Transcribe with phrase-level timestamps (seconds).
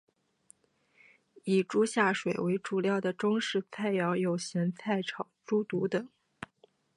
[1.43, 6.09] 以猪下水为主料的中式菜肴有咸菜炒猪肚等。